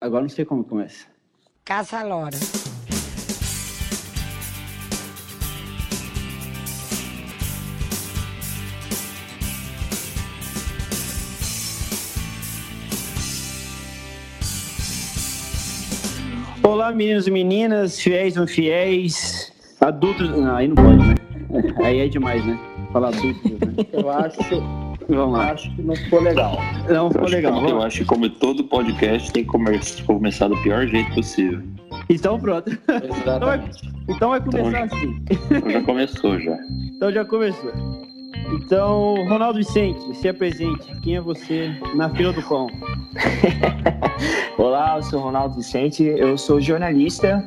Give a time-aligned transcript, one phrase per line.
[0.00, 1.06] Agora não sei como começa.
[1.62, 2.38] Caça Lora.
[16.62, 20.30] Olá, meninos e meninas, fiéis ou infiéis, adultos.
[20.30, 21.14] Não, aí não pode, né?
[21.84, 22.58] Aí é demais, né?
[22.90, 23.58] Falar adultos, né?
[23.92, 24.38] Eu acho,
[25.08, 25.52] Vamos lá.
[25.52, 26.58] acho que não ficou legal.
[26.88, 27.52] Não Eu ficou acho, legal.
[27.54, 31.60] Vamos eu acho que como todo podcast tem que come- começar do pior jeito possível.
[32.08, 32.70] Então pronto.
[32.70, 33.90] Exatamente.
[34.08, 35.24] Então vai começar assim.
[35.30, 36.58] Então já começou já.
[36.96, 37.70] Então já começou.
[38.54, 40.84] Então, Ronaldo Vicente, se apresente.
[41.02, 42.66] Quem é você na fila do pão?
[44.58, 47.46] Olá, eu sou Ronaldo Vicente, eu sou jornalista.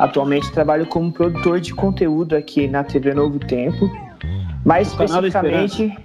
[0.00, 3.88] Atualmente trabalho como produtor de conteúdo aqui na TV Novo Tempo.
[4.64, 5.96] Mais especificamente,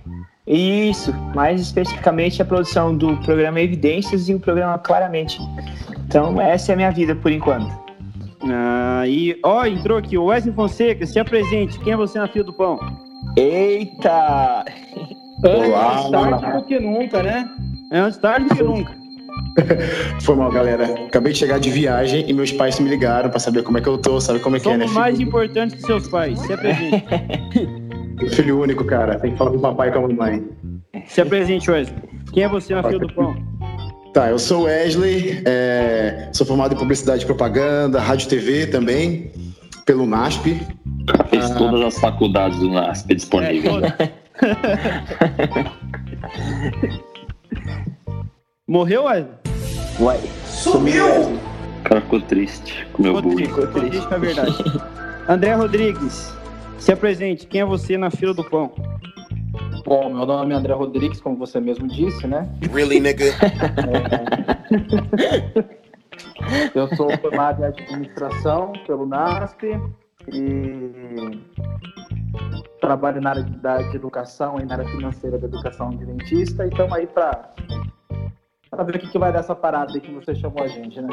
[0.48, 5.40] isso, mais especificamente a produção do programa Evidências e o programa Claramente.
[6.08, 7.68] Então, essa é a minha vida por enquanto.
[8.44, 11.80] Ah, e, ó, entrou aqui o Wesley Fonseca, se apresente.
[11.80, 12.80] Quem é você na fila do pão?
[13.36, 14.66] Eita!
[15.44, 16.38] Olá, Olá.
[16.40, 17.50] tarde do que nunca, né?
[17.92, 18.96] É antes tarde do que nunca.
[20.22, 20.86] Foi mal, galera.
[21.08, 23.88] Acabei de chegar de viagem e meus pais me ligaram pra saber como é que
[23.88, 24.86] eu tô, sabe como é que é, né?
[24.86, 26.40] Somos mais Filho, importantes que seus pais.
[26.40, 27.04] Se apresente.
[28.32, 29.20] filho único, cara.
[29.20, 30.44] Tem que falar com o papai e com a mamãe.
[31.08, 31.98] Se apresente, Wesley.
[32.34, 33.36] Quem é você na fila do pão?
[34.14, 39.32] Tá, eu sou Wesley, é, sou formado em publicidade e propaganda, rádio e TV também,
[39.86, 40.62] pelo NASP.
[41.30, 41.56] Fez Ah.
[41.56, 43.64] todas as faculdades do NASP É, disponíveis.
[43.66, 43.96] toda.
[48.68, 49.32] Morreu, Wesley?
[50.00, 51.06] Uai, sumiu!
[51.06, 53.46] O cara ficou triste com o meu Ficou bullying.
[53.48, 54.82] triste, ficou triste a verdade.
[55.30, 56.34] André Rodrigues,
[56.78, 57.48] se apresente.
[57.48, 58.72] Quem é você na fila do pão?
[59.86, 62.50] Bom, meu nome é André Rodrigues, como você mesmo disse, né?
[62.74, 63.26] Really, nigga?
[66.74, 69.80] Eu sou formado em administração pelo NASP
[70.34, 71.40] e
[72.82, 76.66] trabalho na área de, da, de educação e na área financeira da educação de dentista.
[76.66, 77.54] E estamos aí para
[78.86, 81.08] ver o que, que vai dar essa parada aí que você chamou a gente, né?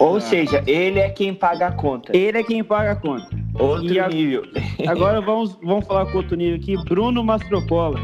[0.00, 2.16] Ou seja, ele é quem paga a conta.
[2.16, 3.28] Ele é quem paga a conta.
[3.58, 4.42] Outro E a- nível.
[4.86, 6.76] Agora vamos, vamos falar com outro nível aqui.
[6.84, 7.98] Bruno Mastrocola.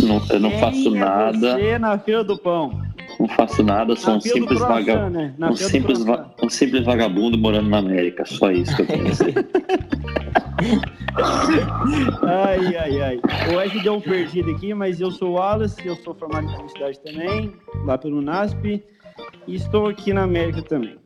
[0.00, 2.80] Não, eu não Quem faço é nada, Você na fila do pão.
[3.18, 5.10] não faço nada, sou na um simples, croissant, vaga...
[5.10, 5.34] né?
[5.40, 8.24] Um, simples va- um simples vagabundo morando na América.
[8.26, 9.34] Só isso que eu dizer.
[12.22, 13.20] Ai, ai, ai.
[13.50, 16.52] O Wesley deu um perdido aqui, mas eu sou o Wallace, eu sou formado em
[16.52, 17.52] publicidade também,
[17.84, 18.82] lá pelo NASP,
[19.46, 20.96] e estou aqui na América também.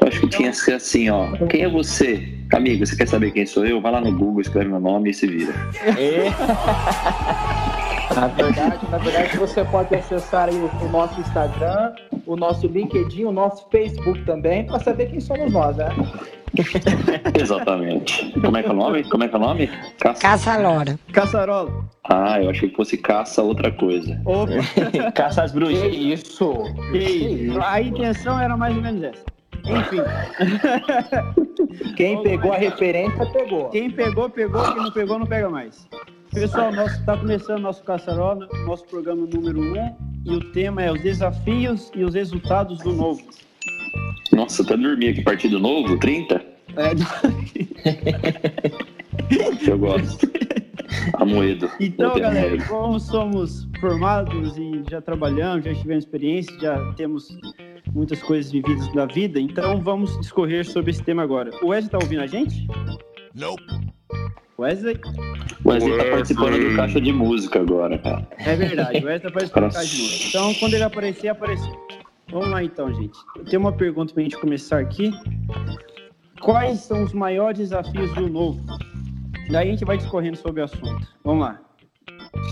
[0.00, 1.32] Eu acho que tinha que ser assim, ó.
[1.48, 2.38] Quem é você?
[2.52, 3.80] Amigo, você quer saber quem sou eu?
[3.80, 5.52] Vai lá no Google, escreve meu nome e se vira.
[5.96, 6.30] É,
[8.14, 11.92] Na verdade, na verdade, você pode acessar aí o, o nosso Instagram,
[12.26, 15.88] o nosso LinkedIn, o nosso Facebook também, para saber quem somos nós, né?
[17.40, 18.32] Exatamente.
[18.40, 19.04] Como é que é o nome?
[19.08, 19.70] Como é que é o nome?
[20.00, 20.20] Caça.
[20.20, 20.98] Caça Lora.
[21.12, 21.84] Caçarola.
[22.02, 24.20] Ah, eu achei que fosse caça outra coisa.
[24.24, 24.50] Opa,
[25.14, 25.94] caça Que bruxas.
[25.94, 26.52] isso?
[26.90, 27.60] que isso.
[27.62, 29.22] A intenção era mais ou menos essa.
[29.58, 30.00] Enfim,
[31.96, 33.68] Quem pegou a referência, pegou.
[33.70, 35.86] quem pegou, pegou, quem não pegou, não pega mais.
[36.32, 40.92] Pessoal, nós está começando nosso Caçarola, nosso programa número 1, um, e o tema é
[40.92, 43.20] os desafios e os resultados do novo.
[44.32, 46.40] Nossa, até dormi aqui, partido novo, 30?
[46.76, 46.92] É,
[49.68, 50.30] Eu gosto.
[51.14, 51.70] Amoedo.
[51.80, 57.28] Então, Eu tenho galera, como somos formados e já trabalhamos, já tivemos experiência, já temos
[57.92, 61.50] muitas coisas vividas da vida, então vamos discorrer sobre esse tema agora.
[61.62, 62.66] O Wesley tá ouvindo a gente?
[63.34, 63.62] Nope.
[64.58, 65.00] Wesley?
[65.64, 68.28] O Wesley tá participando do caixa de música agora, cara.
[68.38, 70.28] É verdade, o Wesley tá participando do Caixa de Música.
[70.28, 71.86] Então, quando ele aparecer, apareceu.
[72.30, 73.18] Vamos lá então, gente.
[73.36, 75.10] Eu tenho uma pergunta pra gente começar aqui.
[76.40, 78.60] Quais são os maiores desafios do novo?
[79.50, 81.08] Daí a gente vai discorrendo sobre o assunto.
[81.24, 81.60] Vamos lá.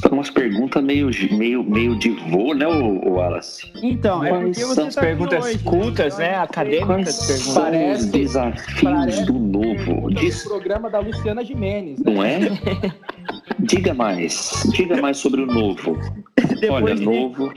[0.03, 3.71] São umas perguntas meio, meio, meio de vô, né, o, o Wallace?
[3.83, 6.35] Então, é porque são você as tá perguntas hoje, cultas, né?
[6.37, 7.15] Acadêmicas perguntas.
[7.15, 10.07] são Parece- os desafios parece do novo?
[10.07, 12.13] O Diz, programa da Luciana Gimenez, né?
[12.13, 12.41] não é?
[13.61, 14.63] Diga mais.
[14.75, 15.97] Diga mais sobre o novo.
[16.61, 17.53] Depois Olha, de- novo.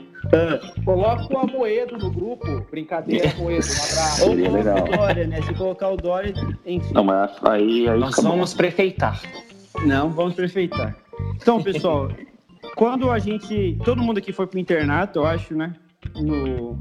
[0.86, 2.66] Coloca o Amoedo no grupo.
[2.70, 3.66] Brincadeira, Amoedo.
[3.66, 4.22] Um abraço.
[4.26, 4.88] Ou Seria coloca legal.
[4.88, 5.42] o Dória, né?
[5.42, 6.34] Se colocar o Dória,
[6.66, 6.94] enfim.
[6.94, 9.20] Não, mas aí, aí Nós vamos prefeitar.
[9.86, 10.96] Não, vamos prefeitar.
[11.36, 12.10] Então, pessoal,
[12.76, 13.78] quando a gente.
[13.84, 15.74] Todo mundo aqui foi pro internato, eu acho, né?
[16.16, 16.78] No,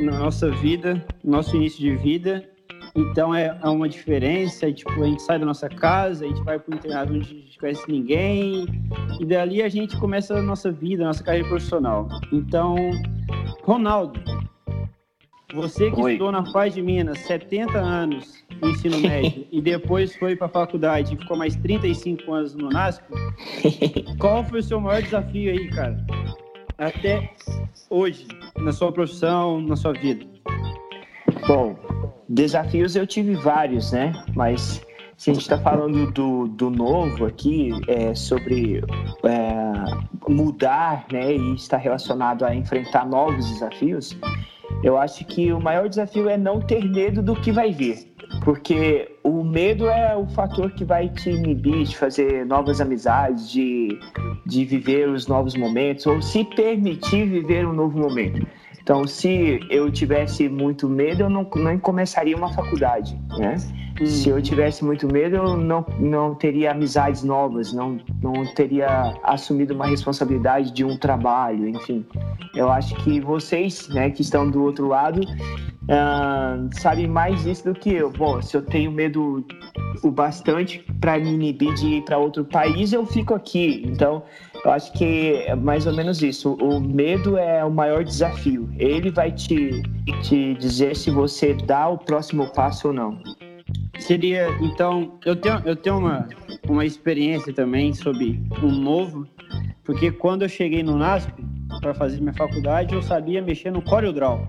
[0.00, 2.48] na nossa vida, nosso início de vida.
[2.94, 4.68] Então é, é uma diferença.
[4.68, 7.28] e, tipo, a gente sai da nossa casa, a gente vai pro internato onde a
[7.28, 8.66] gente conhece ninguém.
[9.18, 12.08] E dali a gente começa a nossa vida, a nossa carreira profissional.
[12.30, 12.76] Então,
[13.62, 14.20] Ronaldo,
[15.54, 16.12] Você que Oi.
[16.12, 20.50] estudou na Paz de Minas 70 anos no ensino médio e depois foi para a
[20.50, 23.04] faculdade e ficou mais 35 anos no NASP,
[24.18, 26.06] qual foi o seu maior desafio aí, cara?
[26.78, 27.30] Até
[27.90, 28.26] hoje,
[28.56, 30.24] na sua profissão, na sua vida?
[31.46, 31.76] Bom,
[32.28, 34.12] desafios eu tive vários, né?
[34.34, 34.82] Mas
[35.18, 38.82] se a gente está falando do, do novo aqui, é, sobre
[39.24, 44.16] é, mudar né, e estar relacionado a enfrentar novos desafios,
[44.82, 48.12] eu acho que o maior desafio é não ter medo do que vai vir.
[48.44, 53.98] Porque o medo é o fator que vai te inibir de fazer novas amizades, de,
[54.46, 58.46] de viver os novos momentos, ou se permitir viver um novo momento.
[58.82, 63.56] Então, se eu tivesse muito medo, eu não, não começaria uma faculdade, né?
[64.04, 69.74] Se eu tivesse muito medo, eu não, não teria amizades novas, não, não teria assumido
[69.74, 72.04] uma responsabilidade de um trabalho, enfim.
[72.54, 75.20] Eu acho que vocês, né, que estão do outro lado,
[75.88, 78.10] ah, sabem mais disso do que eu.
[78.10, 79.44] Bom, se eu tenho medo
[80.02, 83.84] o bastante para me inibir de ir para outro país, eu fico aqui.
[83.86, 84.22] Então,
[84.64, 86.54] eu acho que é mais ou menos isso.
[86.54, 88.68] O medo é o maior desafio.
[88.78, 89.82] Ele vai te,
[90.22, 93.20] te dizer se você dá o próximo passo ou não.
[93.98, 96.28] Seria, então, eu tenho, eu tenho uma,
[96.68, 99.26] uma experiência também sobre o novo,
[99.84, 101.32] porque quando eu cheguei no NASP
[101.80, 104.48] para fazer minha faculdade, eu sabia mexer no CorelDRAW.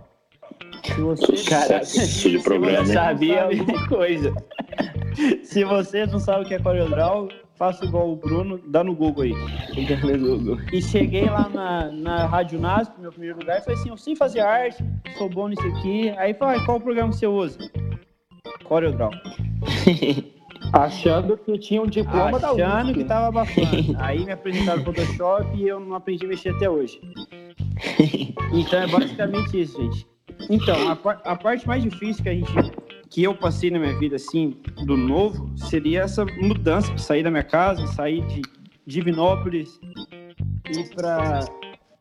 [0.83, 2.97] Se você, Cara, Sucesso de programa, você hein?
[2.97, 4.33] Sabia sabe- alguma coisa.
[5.43, 7.29] se você não sabe o que é CorelDRAW,
[7.63, 9.33] faça igual o Bruno, dá no Google aí.
[10.73, 14.17] E cheguei lá na, na Rádio NASP, meu primeiro lugar, e falei assim, eu sei
[14.17, 14.83] fazer arte,
[15.17, 16.09] sou bom nisso aqui.
[16.17, 17.57] Aí falei, ah, qual o programa que você usa?
[18.65, 19.11] CorelDRAW.
[20.73, 23.95] Achando que tinha um diploma da Achando que tava abafando.
[23.97, 26.99] Aí me apresentaram o Photoshop e eu não aprendi a mexer até hoje.
[28.53, 30.05] Então é basicamente isso, gente.
[30.47, 32.51] Então, a, par- a parte mais difícil que a gente
[33.13, 34.57] que eu passei na minha vida assim,
[34.87, 38.41] do novo, seria essa mudança, sair da minha casa, sair de
[38.87, 39.79] Divinópolis,
[40.67, 41.41] ir para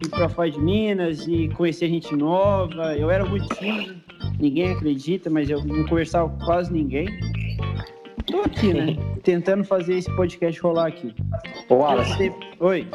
[0.02, 2.96] ir para Foz de Minas e conhecer gente nova.
[2.96, 3.94] Eu era muito tímido,
[4.40, 7.06] ninguém acredita, mas eu não conversava com quase ninguém.
[8.26, 8.96] Tô aqui, né?
[9.22, 11.14] Tentando fazer esse podcast rolar aqui.
[11.68, 12.88] Ô, Wallace, Oi.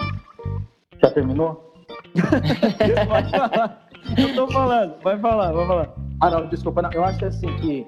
[1.00, 1.72] já terminou?
[3.08, 3.88] Pode falar.
[4.18, 4.96] Eu tô falando.
[5.04, 5.96] Vai falar, vai falar.
[6.22, 6.82] Ah, não, desculpa.
[6.82, 6.92] Não.
[6.92, 7.86] Eu acho assim que,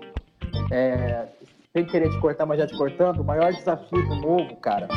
[0.72, 1.28] é,
[1.74, 4.88] sem querer te cortar, mas já te cortando, o maior desafio do novo, cara,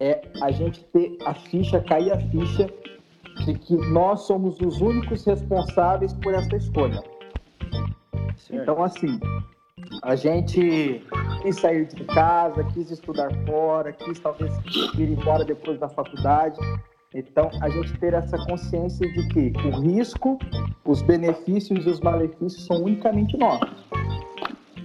[0.00, 2.68] é a gente ter a ficha, cair a ficha
[3.44, 7.02] de que nós somos os únicos responsáveis por essa escolha.
[8.50, 9.20] Então, assim,
[10.02, 11.04] a gente
[11.42, 14.52] quis sair de casa, quis estudar fora, quis talvez
[14.96, 16.58] ir embora depois da faculdade.
[17.14, 20.38] Então, a gente ter essa consciência de que o risco,
[20.84, 23.86] os benefícios e os malefícios são unicamente nossos.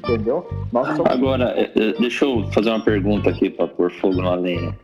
[0.03, 0.47] Entendeu?
[0.71, 4.35] Nós somos Agora, é, é, deixa eu fazer uma pergunta aqui para pôr fogo na
[4.35, 4.77] lenha.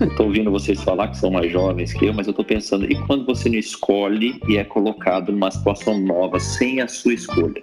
[0.00, 2.84] Eu tô ouvindo vocês falar que são mais jovens que eu, mas eu tô pensando,
[2.90, 7.62] e quando você não escolhe e é colocado numa situação nova, sem a sua escolha?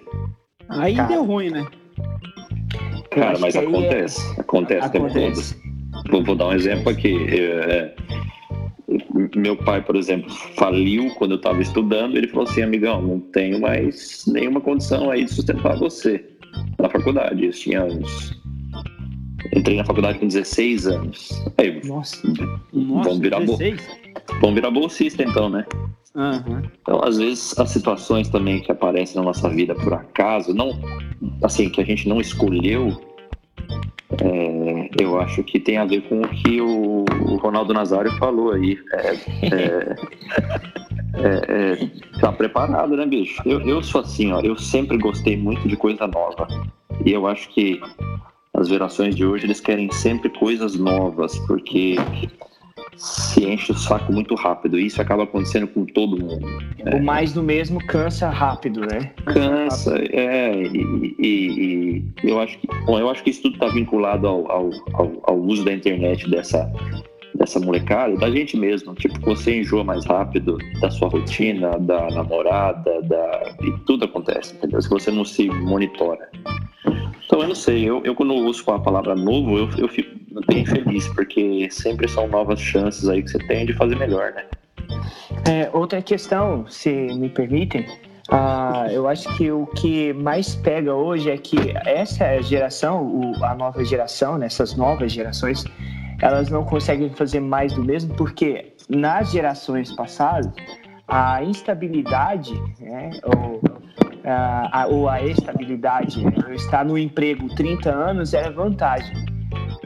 [0.69, 1.07] Aí Cara.
[1.09, 1.65] deu ruim, né?
[3.11, 4.39] Cara, mas aí é- acontece.
[4.39, 5.55] Acontece o tempo Acontece.
[5.55, 6.11] todo.
[6.11, 7.15] Vou, vou dar um exemplo aqui.
[7.29, 7.95] É,
[9.35, 12.15] meu pai, por exemplo, faliu quando eu estava estudando.
[12.15, 16.34] Ele falou assim: amigão, não tenho mais nenhuma condição aí de sustentar você
[16.79, 17.45] na faculdade.
[17.45, 18.39] Eu tinha uns.
[19.55, 21.29] Entrei na faculdade com 16 anos.
[21.57, 22.25] Aí, Nossa.
[22.73, 23.87] Nossa, Vamos virar bo- 16?
[24.41, 25.65] vamos virar bolsista então, né?
[26.15, 26.63] Aham.
[26.81, 30.79] Então, às vezes, as situações também que aparecem na nossa vida por acaso, não,
[31.43, 32.99] assim, que a gente não escolheu,
[34.21, 38.51] é, eu acho que tem a ver com o que o, o Ronaldo Nazário falou
[38.53, 38.79] aí.
[38.93, 39.13] É,
[39.55, 39.95] é,
[41.17, 43.41] é, é, tá preparado, né, bicho?
[43.45, 46.47] Eu, eu sou assim, ó, eu sempre gostei muito de coisa nova.
[47.05, 47.79] E eu acho que
[48.53, 51.95] as gerações de hoje, eles querem sempre coisas novas, porque
[52.95, 54.79] se enche o saco muito rápido.
[54.79, 56.47] E isso acaba acontecendo com todo mundo.
[56.93, 59.11] O mais do mesmo cansa rápido, né?
[59.25, 63.67] Cansa, é, e, e- e eu acho que, bom, eu acho que isso tudo está
[63.67, 66.71] vinculado ao, ao, ao, ao uso da internet dessa,
[67.37, 68.93] dessa molecada, da gente mesmo.
[68.95, 74.81] Tipo, você enjoa mais rápido da sua rotina, da namorada, da, e tudo acontece, entendeu?
[74.81, 76.29] Se você não se monitora.
[77.25, 80.15] Então, eu não sei, eu, eu quando ouço a palavra novo, eu, eu fico
[80.47, 84.45] bem feliz, porque sempre são novas chances aí que você tem de fazer melhor, né?
[85.49, 87.85] É, outra questão, se me permitem,
[88.29, 93.83] ah, eu acho que o que mais pega hoje é que essa geração, a nova
[93.83, 95.63] geração, né, essas novas gerações,
[96.21, 100.51] elas não conseguem fazer mais do mesmo porque nas gerações passadas
[101.07, 103.61] a instabilidade, né, ou
[104.25, 106.23] a, ou a estabilidade.
[106.23, 109.25] Eu estar no emprego 30 anos é vantagem.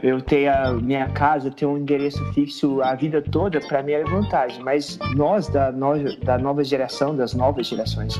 [0.02, 4.04] Eu ter a minha casa, ter um endereço fixo a vida toda, para mim é
[4.04, 4.62] vantagem.
[4.64, 8.18] Mas nós, da, nós, da nova geração, das novas gerações,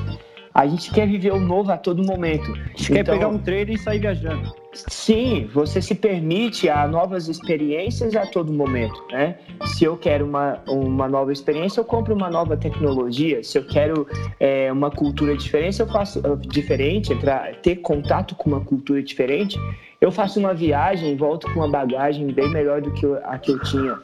[0.52, 2.52] a gente quer viver o novo a todo momento.
[2.52, 4.52] A gente então, quer pegar um trailer e sair viajando.
[4.72, 9.36] Sim, você se permite a novas experiências a todo momento, né?
[9.64, 13.42] Se eu quero uma, uma nova experiência, eu compro uma nova tecnologia.
[13.42, 14.06] Se eu quero
[14.38, 19.58] é, uma cultura diferente, eu faço diferente, entrar, ter contato com uma cultura diferente,
[20.00, 23.50] eu faço uma viagem e volto com uma bagagem bem melhor do que a que
[23.50, 23.98] eu tinha.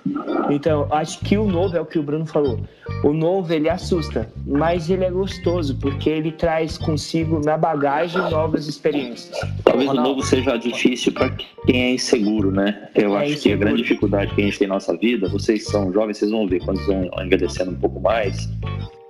[0.50, 2.60] Então, acho que o novo é o que o Bruno falou.
[3.02, 8.66] O novo, ele assusta, mas ele é gostoso, porque ele traz consigo na bagagem novas
[8.68, 9.40] experiências.
[9.64, 11.30] Talvez o novo seja difícil para
[11.66, 12.88] quem é inseguro, né?
[12.94, 13.42] Eu é acho inseguro.
[13.42, 16.30] que a grande dificuldade que a gente tem na nossa vida, vocês são jovens, vocês
[16.30, 18.48] vão ver quando vão envelhecendo um pouco mais,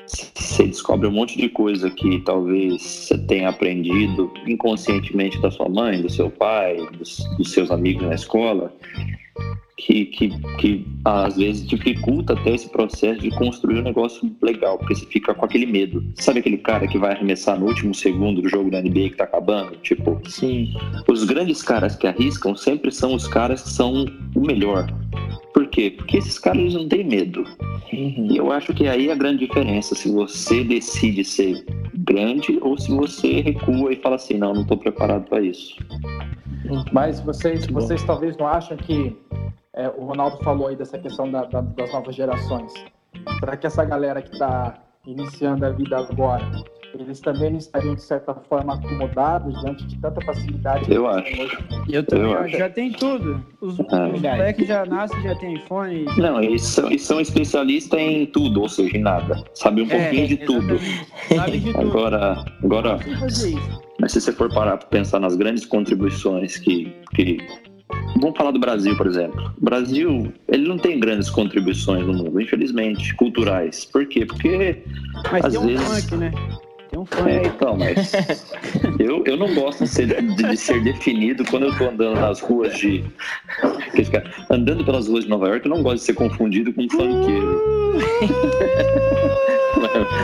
[0.07, 6.01] você descobre um monte de coisa que talvez você tenha aprendido inconscientemente da sua mãe,
[6.01, 8.73] do seu pai, dos, dos seus amigos na escola,
[9.77, 14.95] que, que, que às vezes dificulta até esse processo de construir um negócio legal, porque
[14.95, 16.03] você fica com aquele medo.
[16.15, 19.25] Sabe aquele cara que vai arremessar no último segundo do jogo da NBA que tá
[19.25, 19.77] acabando?
[19.77, 20.75] Tipo, Sim.
[21.09, 24.87] os grandes caras que arriscam sempre são os caras que são o melhor.
[25.53, 25.91] Por quê?
[25.91, 27.45] Porque esses caras não têm medo.
[27.93, 28.29] Uhum.
[28.31, 31.65] E eu acho que aí é a grande diferença, se você decide ser
[31.99, 35.77] grande ou se você recua e fala assim, não, não estou preparado para isso.
[36.93, 39.17] Mas vocês, vocês talvez não acham que
[39.77, 42.73] é, o Ronaldo falou aí dessa questão da, da, das novas gerações.
[43.39, 44.75] Será que essa galera que está
[45.07, 46.51] iniciando a vida agora
[46.99, 50.93] eles também não estariam, de certa forma, acomodados diante de tanta facilidade.
[50.93, 51.27] Eu acho.
[51.89, 52.57] Eu também eu acho.
[52.57, 53.45] já tem tudo.
[53.61, 56.07] Os, ah, os moleques já nascem, já tem iPhone.
[56.17, 59.45] Não, eles são, eles são especialistas em tudo, ou seja, em nada.
[59.55, 60.79] Sabe um é, pouquinho de tudo.
[61.35, 61.89] Sabe de tudo.
[61.89, 62.99] Agora, agora
[63.99, 67.39] mas se você for parar para pensar nas grandes contribuições que, que
[68.21, 69.53] Vamos falar do Brasil, por exemplo.
[69.61, 73.85] O Brasil, ele não tem grandes contribuições no mundo, infelizmente, culturais.
[73.85, 74.25] Por quê?
[74.25, 74.83] Porque
[75.31, 76.33] Mas às tem um vezes funk, né?
[77.27, 78.13] É, então, mas
[78.99, 82.77] eu, eu não gosto de ser, de ser definido quando eu tô andando nas ruas
[82.77, 83.05] de.
[84.51, 87.97] Andando pelas ruas de Nova York, eu não gosto de ser confundido com um funkeiro.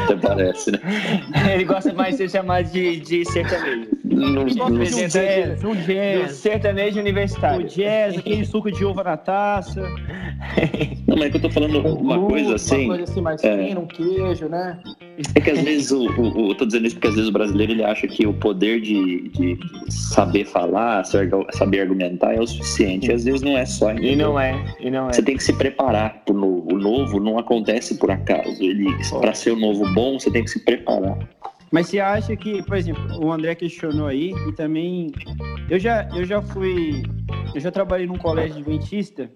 [0.05, 0.79] Até parece, né?
[1.55, 3.89] Ele gosta mais de ser chamado de, de sertanejo.
[4.05, 6.33] No, no, jazz, um jazz.
[6.33, 7.65] sertanejo universitário.
[7.65, 9.83] O jazz, aquele suco de uva na taça.
[11.07, 12.85] Não, mas é que eu tô falando uma coisa assim.
[12.85, 14.79] Uma coisa assim mais é, fina, um queijo, né?
[15.35, 17.73] É que às vezes o, o, eu tô dizendo isso porque às vezes o brasileiro
[17.73, 23.11] ele acha que o poder de, de saber falar, saber argumentar é o suficiente.
[23.11, 23.93] E às vezes não é só.
[23.93, 24.13] Entendeu?
[24.13, 24.77] E não é.
[24.81, 25.13] E não é.
[25.13, 26.75] Você tem que se preparar pro novo.
[26.75, 28.63] O novo não acontece por acaso.
[28.63, 28.87] Ele,
[29.21, 31.19] para ser o novo bom, você tem que se preparar.
[31.73, 35.11] Mas você acha que, por exemplo, o André questionou aí e também
[35.71, 37.03] eu já eu já fui
[37.55, 39.31] eu já trabalhei num colégio adventista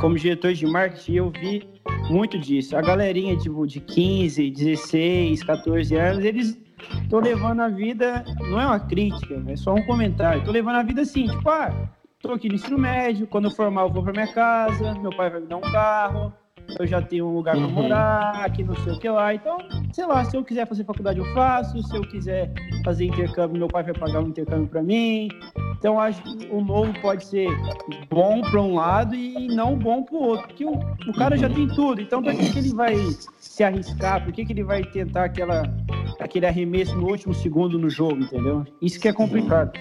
[0.00, 1.68] como diretor de marketing e eu vi
[2.10, 2.76] muito disso.
[2.76, 6.58] A galerinha tipo de 15, 16, 14 anos, eles
[7.02, 10.38] estão levando a vida, não é uma crítica, é só um comentário.
[10.38, 13.82] Estão levando a vida assim, tipo, ah, tô aqui no ensino médio, quando eu formar
[13.82, 16.32] eu vou para minha casa, meu pai vai me dar um carro,
[16.78, 17.70] eu já tenho um lugar para uhum.
[17.70, 19.34] morar, aqui não sei o que lá.
[19.34, 19.58] Então,
[19.92, 22.52] sei lá, se eu quiser fazer faculdade eu faço, se eu quiser
[22.84, 25.28] fazer intercâmbio, meu pai vai pagar um intercâmbio para mim.
[25.78, 27.48] Então, acho que o novo pode ser
[28.08, 31.48] bom para um lado e não bom para o outro, porque o, o cara já
[31.48, 32.00] tem tudo.
[32.00, 32.94] Então, para que, que ele vai
[33.38, 34.24] se arriscar?
[34.24, 35.62] Por que, que ele vai tentar aquela,
[36.20, 38.64] aquele arremesso no último segundo no jogo, entendeu?
[38.80, 39.72] Isso que é complicado.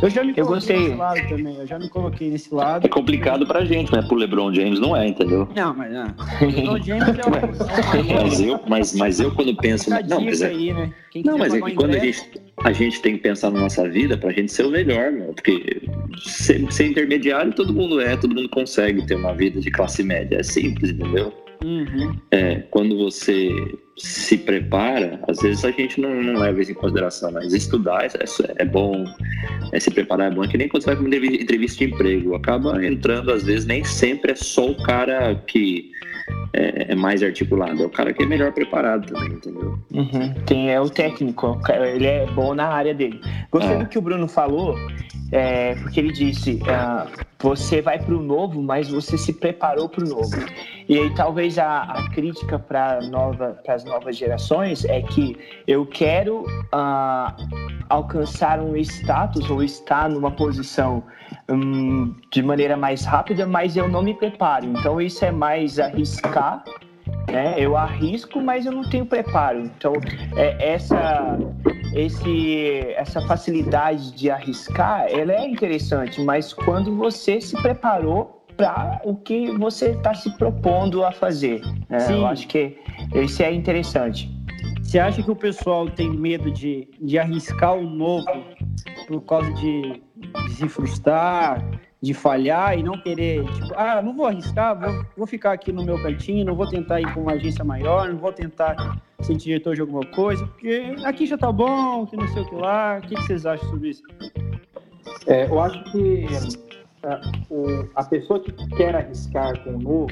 [0.00, 0.78] Eu já me eu gostei.
[0.78, 2.86] nesse lado também, eu já me coloquei nesse lado.
[2.86, 4.02] É complicado pra gente, né?
[4.02, 5.48] Pro LeBron James não é, entendeu?
[5.54, 6.14] Não, mas não.
[6.40, 8.22] LeBron James é o.
[8.22, 9.90] mas, eu, mas, mas eu quando penso.
[9.90, 10.92] Não, mas é, aí, né?
[11.24, 14.16] não, mas é que quando a gente, a gente tem que pensar na nossa vida
[14.16, 15.32] pra gente ser o melhor, meu.
[15.32, 15.82] Porque
[16.24, 20.36] ser, ser intermediário todo mundo é, todo mundo consegue ter uma vida de classe média.
[20.36, 21.32] É simples, entendeu?
[21.64, 22.14] Uhum.
[22.30, 23.50] É, quando você
[23.96, 28.08] se prepara, às vezes a gente não, não leva isso em consideração, mas estudar é,
[28.56, 29.04] é bom,
[29.72, 31.92] é, se preparar é bom, é que nem quando você vai para uma entrevista de
[31.92, 35.92] emprego, acaba entrando, às vezes nem sempre é só o cara que
[36.52, 39.78] é, é, mais articulado, é o cara que é melhor preparado também, entendeu?
[39.92, 40.34] Uhum.
[40.46, 43.20] Tem, é o técnico, ele é bom na área dele.
[43.50, 43.78] Gostei é.
[43.78, 44.76] do que o Bruno falou,
[45.32, 47.10] é, porque ele disse: uh,
[47.40, 50.30] você vai para o novo, mas você se preparou para o novo.
[50.88, 55.36] E aí talvez a, a crítica para nova, as novas gerações é que
[55.66, 57.34] eu quero uh,
[57.88, 61.02] alcançar um status ou estar numa posição
[61.48, 64.66] um, de maneira mais rápida, mas eu não me preparo.
[64.66, 66.64] Então isso é mais arriscar
[67.30, 67.54] né?
[67.58, 69.60] Eu arrisco, mas eu não tenho preparo.
[69.60, 69.92] Então,
[70.36, 71.38] é, essa
[71.94, 79.16] esse, essa facilidade de arriscar, ela é interessante, mas quando você se preparou para o
[79.16, 82.06] que você está se propondo a fazer, né?
[82.10, 82.76] eu acho que
[83.14, 84.30] isso é interessante.
[84.82, 88.44] Você acha que o pessoal tem medo de, de arriscar o novo
[89.08, 90.02] por causa de,
[90.46, 91.64] de se frustrar,
[92.00, 95.84] de falhar e não querer, tipo, ah, não vou arriscar, vou, vou ficar aqui no
[95.84, 99.74] meu cantinho, não vou tentar ir para uma agência maior, não vou tentar ser diretor
[99.74, 102.98] de alguma coisa, porque aqui já tá bom, que não sei o que lá.
[102.98, 104.02] O que, que vocês acham sobre isso?
[105.26, 106.26] É, eu acho que
[107.04, 107.20] a,
[107.50, 110.10] é, a pessoa que quer arriscar com o novo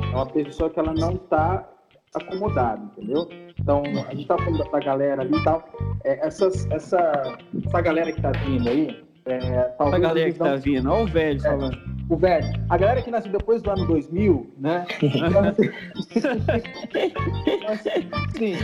[0.00, 1.68] é uma pessoa que ela não está
[2.14, 3.28] acomodada, entendeu?
[3.58, 5.64] Então, a gente tá falando da galera ali e tal.
[6.04, 10.04] É, essas, essa, essa galera que tá vindo aí, é, talvez.
[10.04, 11.78] A galera que tá vindo, olha o velho é, falando.
[12.10, 12.46] O velho.
[12.68, 14.84] A galera que nasceu depois do ano 2000, né?
[18.36, 18.56] Sim.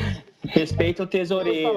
[0.44, 1.72] Respeita o tesoureiro.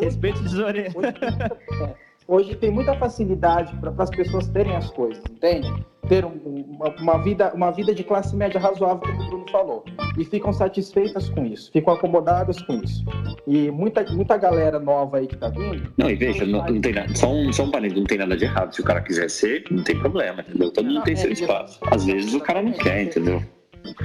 [0.00, 0.92] Respeita o tesoureiro.
[2.28, 5.72] Hoje, tem muita facilidade para as pessoas terem as coisas, entende?
[6.08, 6.30] ter um,
[6.70, 9.84] uma, uma, vida, uma vida de classe média razoável, como o Bruno falou.
[10.16, 13.04] E ficam satisfeitas com isso, ficam acomodadas com isso.
[13.46, 15.92] E muita, muita galera nova aí que tá vindo.
[15.96, 18.36] Não, e veja, não, não tem nada, só um, só um parênteses, não tem nada
[18.36, 18.74] de errado.
[18.74, 20.72] Se o cara quiser ser, não tem problema, entendeu?
[20.72, 21.78] Todo mundo tem é, seu espaço.
[21.90, 23.42] Às vezes o cara não quer, entendeu?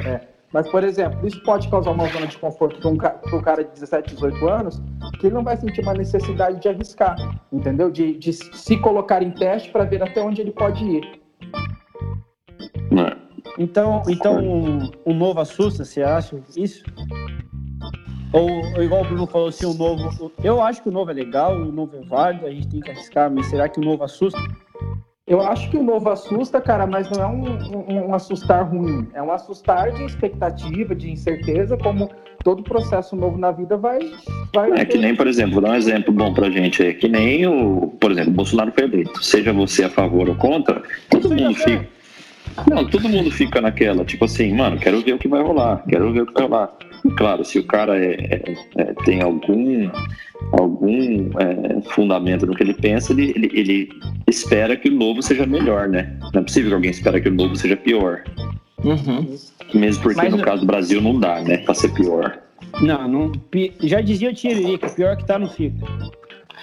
[0.06, 0.33] É.
[0.54, 3.72] Mas, por exemplo, isso pode causar uma zona de conforto para um, um, cara de
[3.72, 4.82] 17, 18 anos,
[5.20, 7.16] que ele não vai sentir uma necessidade de arriscar,
[7.52, 7.90] entendeu?
[7.90, 11.20] De, de se colocar em teste para ver até onde ele pode ir.
[12.96, 13.18] É.
[13.58, 16.84] Então, então um, um novo assusta, você acha isso?
[18.32, 20.32] Ou, igual o Bruno falou, assim, o novo.
[20.44, 22.92] Eu acho que o novo é legal, o novo é válido, a gente tem que
[22.92, 24.40] arriscar, mas será que o novo assusta?
[25.26, 29.08] Eu acho que o novo assusta, cara, mas não é um, um, um, assustar ruim.
[29.14, 32.12] É um assustar de expectativa, de incerteza, como
[32.44, 34.00] todo processo novo na vida vai.
[34.54, 36.84] vai é que nem, por exemplo, vou dar um exemplo bom pra gente.
[36.84, 39.24] É que nem o, por exemplo, o Bolsonaro foi eleito.
[39.24, 41.88] Seja você a favor ou contra, todo mundo fica.
[42.70, 46.12] Não, todo mundo fica naquela, tipo assim, mano, quero ver o que vai rolar, quero
[46.12, 46.76] ver o que vai rolar.
[47.18, 49.90] Claro, se o cara é, é, é, tem algum,
[50.54, 53.90] algum é, fundamento no que ele pensa, ele, ele, ele,
[54.28, 56.18] espera que o novo seja melhor, né?
[56.34, 58.24] Não é possível que alguém espera que o novo seja pior.
[58.84, 59.38] Uhum.
[59.74, 61.58] Mesmo porque Mas, no caso do Brasil não dá, né?
[61.58, 62.40] Pra ser pior.
[62.82, 63.32] Não, não
[63.82, 65.86] já dizia o Tiririca, pior que tá não fica.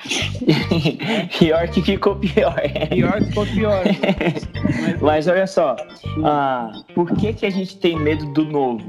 [1.39, 2.61] pior que ficou pior.
[2.89, 3.83] Pior que ficou pior.
[4.83, 5.77] Mas, Mas olha só,
[6.25, 8.89] ah, por que, que a gente tem medo do novo?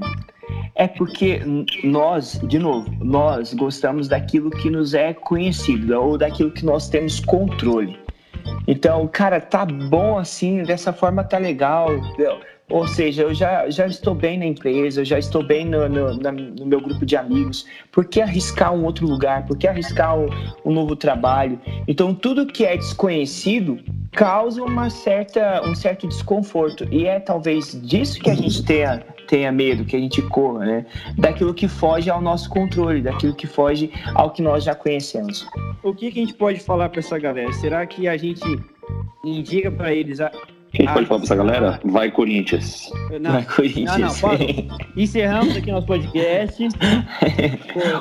[0.75, 1.41] É porque
[1.83, 7.19] nós, de novo, nós gostamos daquilo que nos é conhecido ou daquilo que nós temos
[7.19, 7.99] controle.
[8.67, 11.89] Então, cara, tá bom assim, dessa forma tá legal.
[12.71, 16.13] Ou seja, eu já, já estou bem na empresa, eu já estou bem no, no,
[16.13, 17.65] no, meu grupo de amigos.
[17.91, 19.45] Por que arriscar um outro lugar?
[19.45, 20.27] Por que arriscar um,
[20.65, 21.59] um novo trabalho?
[21.87, 23.79] Então, tudo que é desconhecido
[24.11, 26.87] causa uma certa, um certo desconforto.
[26.91, 30.85] E é talvez disso que a gente tenha, tenha medo, que a gente corra, né?
[31.17, 35.45] Daquilo que foge ao nosso controle, daquilo que foge ao que nós já conhecemos.
[35.83, 37.51] O que, que a gente pode falar para essa galera?
[37.53, 38.41] Será que a gente
[39.23, 40.31] indica para eles a
[40.71, 41.79] quem ah, pode falar pra essa galera?
[41.83, 42.89] Vai Corinthians.
[43.19, 44.21] Não, Vai Corinthians.
[44.21, 46.63] Não, não, Encerramos aqui nosso podcast.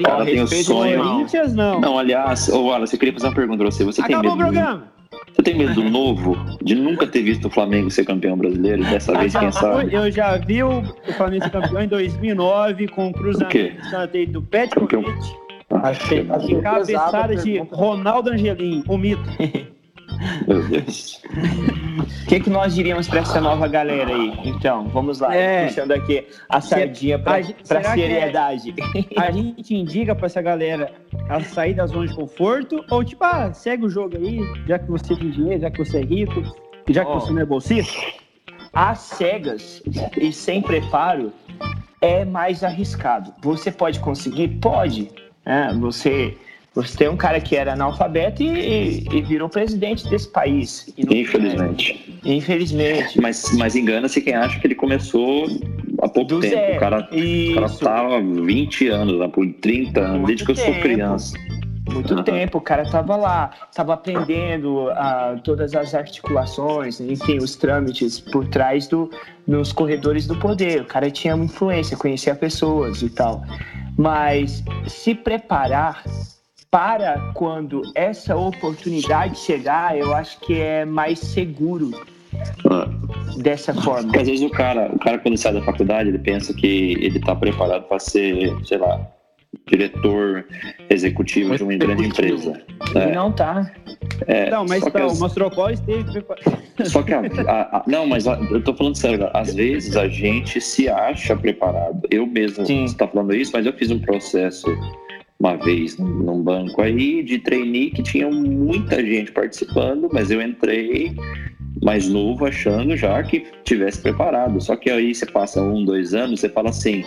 [0.04, 1.02] Corinthians, tem o sonho.
[1.02, 1.80] Corinthians, não.
[1.80, 3.84] Não, aliás, ô Wallace, eu queria fazer uma pergunta pra você.
[3.84, 4.34] Você Acabou tem medo?
[4.34, 4.84] o programa.
[5.32, 6.36] Você tem medo do novo?
[6.62, 8.84] De nunca ter visto o Flamengo ser campeão brasileiro?
[8.84, 9.92] Dessa vez, quem sabe?
[9.92, 10.84] Eu já vi o
[11.16, 15.04] Flamengo ser campeão em 2009 com o cruzamento do Pet campeão.
[15.70, 19.22] Ah, achei, achei cabeçada de Ronaldo Angelim, o mito.
[20.46, 21.20] Meu Deus.
[22.22, 24.38] O que, que nós diríamos para essa nova galera aí?
[24.44, 25.66] Então, vamos lá, é.
[25.66, 28.74] puxando aqui a sardinha para a seriedade.
[29.16, 30.92] É, a gente indica para essa galera
[31.28, 34.90] a sair da zona de conforto ou tipo, ah, segue o jogo aí, já que
[34.90, 36.42] você tem dinheiro, já que você é rico,
[36.88, 37.98] já que oh, você não é bolsista?
[38.72, 39.82] Às cegas
[40.20, 41.32] e sem preparo
[42.00, 43.32] é mais arriscado.
[43.42, 44.48] Você pode conseguir?
[44.60, 45.10] Pode.
[45.44, 46.36] É, você
[46.74, 50.92] você tem um cara que era analfabeto e, e virou presidente desse país.
[50.96, 52.20] Infelizmente.
[52.24, 53.20] Infelizmente.
[53.20, 55.46] Mas, mas engana-se quem acha que ele começou
[56.00, 56.54] há pouco Do tempo.
[56.54, 56.76] Zero.
[56.76, 57.08] O cara,
[57.54, 61.36] cara tá há 20 anos, né, por 30 anos, Muito desde que eu sou criança.
[61.92, 62.22] Muito uhum.
[62.22, 68.46] tempo, o cara tava lá, tava aprendendo uh, todas as articulações, enfim, os trâmites por
[68.46, 69.10] trás do,
[69.44, 70.82] nos corredores do poder.
[70.82, 73.42] O cara tinha uma influência, conhecia pessoas e tal.
[73.98, 76.04] Mas se preparar
[76.70, 81.90] para quando essa oportunidade chegar, eu acho que é mais seguro
[82.70, 82.88] ah.
[83.38, 84.04] dessa forma.
[84.04, 87.18] Porque às vezes o cara, o cara quando sai da faculdade, ele pensa que ele
[87.18, 89.04] está preparado para ser, sei lá,
[89.66, 90.46] diretor
[90.88, 92.62] executivo de uma grande empresa.
[92.94, 93.68] Ele É, não tá.
[94.28, 96.60] é, Não, mas tá, as- o Mastropol esteve preparado.
[96.84, 100.06] Só que a, a- a- não, mas a- eu tô falando sério, às vezes a
[100.06, 102.00] gente se acha preparado.
[102.12, 102.86] Eu mesmo, Sim.
[102.86, 104.66] você tá falando isso, mas eu fiz um processo
[105.40, 111.12] uma vez num banco aí de trainee que tinha muita gente participando, mas eu entrei
[111.82, 114.60] mais novo achando já que tivesse preparado.
[114.60, 117.02] Só que aí você passa um, dois anos, você fala assim,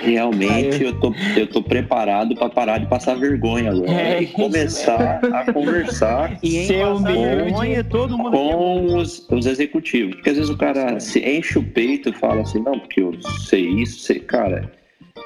[0.00, 5.20] realmente eu tô, eu tô preparado para parar de passar vergonha agora É, e começar
[5.22, 7.12] a conversar E humilde.
[7.12, 10.14] vergonha, todo mundo com os, os executivos.
[10.14, 13.12] Porque às vezes o cara se enche o peito e fala assim, não, porque eu
[13.22, 14.72] sei isso, sei, cara.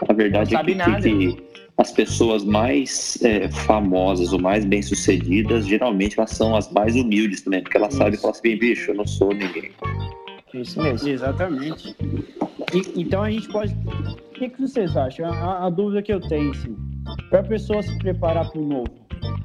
[0.09, 1.01] A verdade Não é que, sabe nada.
[1.03, 1.48] que- que
[1.79, 7.63] as pessoas mais é, famosas ou mais bem-sucedidas, geralmente elas são as mais humildes também,
[7.63, 9.71] porque elas sabem falar assim, bicho, eu não sou ninguém.
[10.53, 11.09] Isso mesmo.
[11.09, 11.95] Exatamente.
[12.75, 13.73] E- então a gente pode.
[13.75, 15.33] O que, que vocês acham?
[15.33, 16.77] A, a dúvida que eu tenho, assim,
[17.31, 18.91] para a pessoa se preparar para o novo,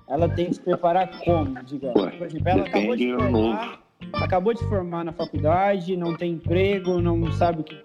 [0.10, 2.02] ela tem que se preparar como, digamos?
[2.02, 7.00] Ué, Por exemplo, ela acabou de formar, acabou de formar na faculdade, não tem emprego,
[7.00, 7.78] não sabe o que.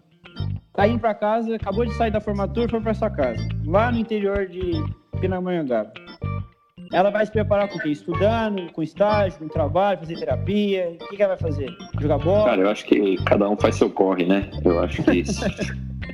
[0.79, 3.91] Tá indo para casa, acabou de sair da formatura e foi para sua casa, lá
[3.91, 4.81] no interior de
[5.21, 5.93] Pindamonhangaba.
[6.93, 7.88] Ela vai se preparar com o quê?
[7.88, 10.97] Estudando, com estágio, com trabalho, fazer terapia?
[11.01, 11.77] O que, que ela vai fazer?
[12.01, 12.51] Jogar bola?
[12.51, 14.49] Cara, eu acho que cada um faz seu corre, né?
[14.64, 15.41] Eu acho que isso.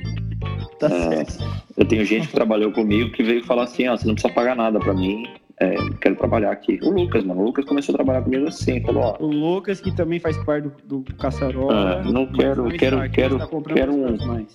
[0.79, 1.43] tá é, certo.
[1.77, 4.55] eu tenho gente que trabalhou comigo que veio falar assim, ó, você não precisa pagar
[4.55, 5.27] nada pra mim,
[5.59, 6.79] é, quero trabalhar aqui.
[6.83, 9.91] O Lucas, mano, o Lucas começou a trabalhar comigo assim, falou, ó, O Lucas, que
[9.95, 12.01] também faz parte do, do Caçarola.
[12.01, 14.45] Ah, não quero- quero- que quero- comprando quero um-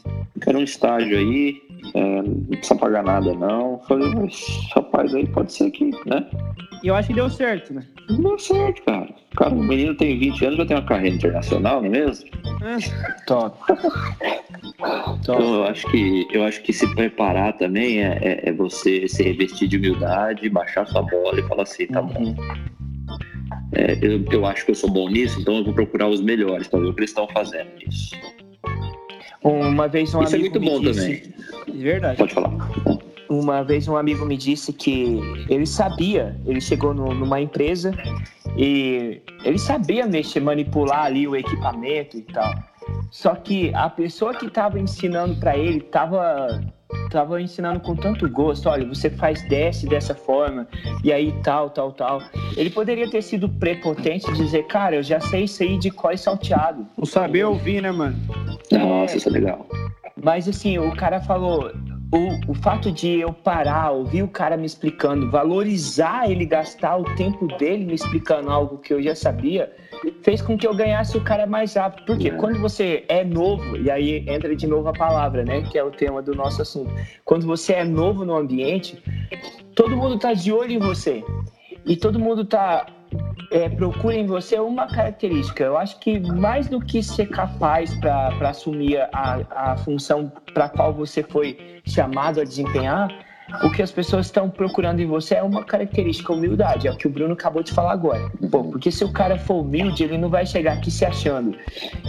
[0.41, 1.57] quero um estágio aí,
[1.95, 3.79] é, não precisa pagar nada não.
[3.89, 6.27] Falei, mas rapaz, aí pode ser que, né?
[6.83, 7.83] E eu acho que deu certo, né?
[8.09, 9.09] Não deu certo, cara.
[9.33, 12.29] O cara, o menino tem 20 anos, já tem uma carreira internacional, não é mesmo?
[13.27, 13.57] Top.
[15.21, 19.23] Então eu acho que eu acho que se preparar também é, é- é você se
[19.23, 22.35] revestir de humildade, baixar sua bola e falar assim, tá bom.
[23.73, 26.69] É, eu, eu acho que eu sou bom nisso, então eu vou procurar os melhores
[26.69, 28.15] para ver o que eles estão fazendo nisso.
[29.43, 31.33] Uma vez um Isso é amigo muito me bom disse,
[31.65, 31.77] também.
[31.79, 32.19] De verdade.
[32.19, 32.51] Pode falar.
[33.29, 37.95] uma vez um amigo me disse que ele sabia, ele chegou no- numa empresa
[38.57, 42.53] e ele sabia mexer, manipular ali o equipamento e tal.
[43.11, 46.61] Só que a pessoa que estava ensinando para ele estava
[47.11, 50.67] tava ensinando com tanto gosto, olha, você faz desse dessa forma
[51.03, 52.23] e aí tal, tal, tal.
[52.57, 56.13] Ele poderia ter sido prepotente e dizer, cara, eu já sei isso aí de có
[56.13, 56.87] e salteado.
[56.97, 58.17] O saber ouvir, né, mano?
[58.71, 59.67] Nossa, isso é legal.
[60.23, 61.73] Mas assim, o cara falou.
[62.13, 67.05] O, o fato de eu parar, ouvir o cara me explicando, valorizar ele gastar o
[67.15, 69.73] tempo dele me explicando algo que eu já sabia,
[70.23, 72.05] fez com que eu ganhasse o cara mais rápido.
[72.07, 72.31] Porque É.
[72.33, 75.63] quando você é novo, e aí entra de novo a palavra, né?
[75.63, 76.93] Que é o tema do nosso assunto.
[77.25, 79.03] Quando você é novo no ambiente,
[79.75, 81.25] todo mundo tá de olho em você.
[81.87, 82.87] E todo mundo tá
[83.51, 85.65] é, procura em você uma característica.
[85.65, 90.93] Eu acho que mais do que ser capaz para assumir a, a função para qual
[90.93, 93.09] você foi chamado a desempenhar,
[93.63, 96.89] o que as pessoas estão procurando em você é uma característica, humildade.
[96.89, 98.31] É o que o Bruno acabou de falar agora.
[98.51, 101.57] Pô, porque se o cara for humilde, ele não vai chegar aqui se achando.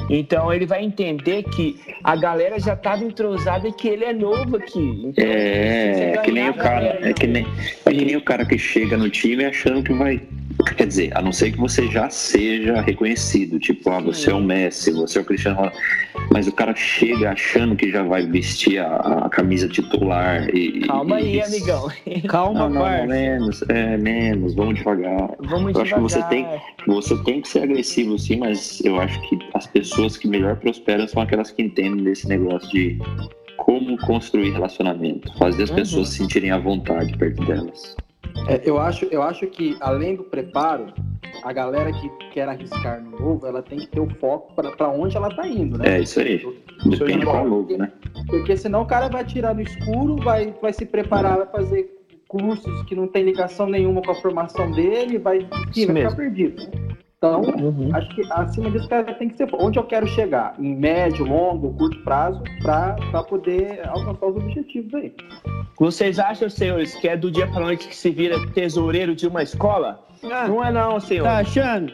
[0.09, 4.57] Então ele vai entender que a galera já estava entrosada e que ele é novo
[4.57, 5.03] aqui.
[5.05, 7.47] Então, É, você é que nem o cara, galera, é que nem,
[7.85, 10.21] é que nem o cara que chega no time achando que vai.
[10.63, 14.41] Quer dizer, a não ser que você já seja reconhecido, tipo, ah, você é o
[14.41, 15.77] Messi, você é o Cristiano Ronaldo.
[16.31, 18.95] Mas o cara chega achando que já vai vestir a,
[19.25, 20.81] a camisa titular e.
[20.81, 21.87] Calma e- aí, e- amigão.
[22.27, 25.29] Calma, Não, não, menos, é, menos, vamos devagar.
[25.39, 26.29] Vamos Eu acho que você devagar.
[26.29, 26.61] tem-
[26.95, 31.07] Você tem que ser agressivo sim, mas eu acho que as pessoas que melhor prosperam
[31.07, 32.97] são aquelas que entendem desse negócio de
[33.57, 35.75] como construir relacionamento, fazer as Uhum.
[35.75, 37.95] pessoas se sentirem à vontade perto delas.
[38.47, 40.87] É, eu, acho, eu acho que, além do preparo,
[41.43, 45.15] a galera que quer arriscar no novo, ela tem que ter o foco para onde
[45.15, 45.97] ela tá indo, né?
[45.97, 46.37] É isso aí.
[46.85, 47.91] Depende de qual novo, né?
[48.27, 51.89] Porque senão o cara vai tirar no escuro, vai, vai se preparar, vai fazer
[52.27, 56.63] cursos que não tem ligação nenhuma com a formação dele, vai, vai ficar perdido.
[56.63, 56.71] né?
[57.23, 57.91] Então, Uhum.
[57.93, 62.03] acho que acima disso, tem que ser onde eu quero chegar, em médio, longo, curto
[62.03, 62.95] prazo, para
[63.29, 65.13] poder alcançar os objetivos aí.
[65.77, 69.43] Vocês acham, senhores, que é do dia para noite que se vira tesoureiro de uma
[69.43, 70.03] escola?
[70.23, 71.25] Ah, Não é não, senhor.
[71.25, 71.93] tá achando?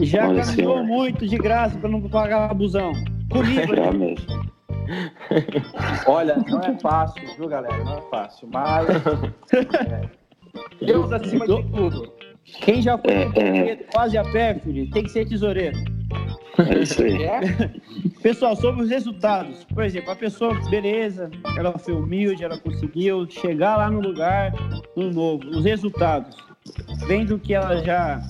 [0.00, 0.82] Já Olha, caminhou senhor.
[0.84, 2.90] muito de graça pra não pagar abusão.
[3.30, 3.92] Comigo, Já né?
[3.92, 4.26] mesmo.
[6.08, 7.76] Olha, não é fácil, viu, galera?
[7.84, 8.88] Não é fácil, mas.
[9.54, 10.02] é,
[10.84, 12.12] Deus acima de tudo.
[12.44, 13.76] Quem já foi É, é.
[13.92, 15.76] quase a pé, filho, tem que ser tesoureiro.
[16.58, 17.22] É isso aí.
[17.24, 17.40] É?
[18.22, 19.64] Pessoal, sobre os resultados.
[19.64, 24.52] Por exemplo, a pessoa, beleza, ela foi humilde, ela conseguiu chegar lá no lugar,
[24.96, 25.44] no novo.
[25.48, 26.36] Os resultados.
[27.06, 28.22] Vem do que ela já.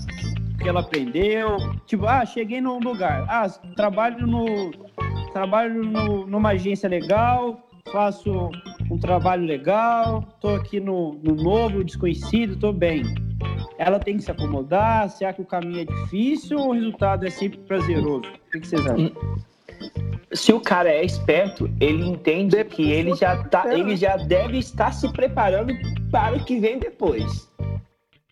[0.61, 1.57] que ela aprendeu.
[1.87, 3.25] Tipo, ah, cheguei num lugar.
[3.29, 3.47] Ah,
[3.77, 4.73] trabalho no.
[5.33, 8.51] Trabalho no, numa agência legal, faço
[8.91, 13.03] um trabalho legal, tô aqui no, no novo, desconhecido, tô bem.
[13.79, 15.11] Ela tem que se acomodar?
[15.11, 18.29] Será que o caminho é difícil ou o resultado é sempre prazeroso?
[18.29, 19.13] O que, que vocês acham?
[20.33, 24.93] Se o cara é esperto, ele entende que ele já, tá, ele já deve estar
[24.93, 25.73] se preparando
[26.11, 27.53] para o que vem depois.